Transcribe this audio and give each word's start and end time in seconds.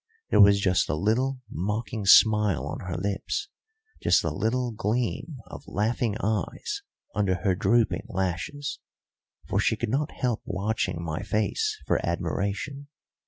There 0.31 0.41
was 0.41 0.59
just 0.59 0.89
a 0.89 0.95
little 0.95 1.41
mocking 1.47 2.07
smile 2.07 2.65
on 2.65 2.87
her 2.87 2.97
lips, 2.97 3.49
just 4.01 4.23
a 4.23 4.31
little 4.33 4.71
gleam 4.71 5.37
of 5.45 5.61
laughing 5.67 6.17
eyes 6.21 6.81
under 7.13 7.35
her 7.43 7.53
drooping 7.53 8.07
lashes, 8.09 8.79
for 9.47 9.59
she 9.59 9.77
could 9.77 9.89
not 9.89 10.09
help 10.09 10.41
watching 10.43 11.03
my 11.03 11.21
face 11.21 11.77
for 11.85 12.03
admiration. 12.03 12.87